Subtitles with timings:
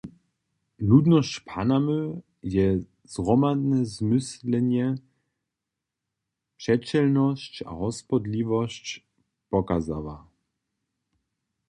[0.79, 2.67] Ludnosć Panamy je
[3.13, 4.85] zhromadne zmyslenje,
[6.57, 8.85] přećelnosć a hospodliwosć
[9.51, 10.17] pokazała.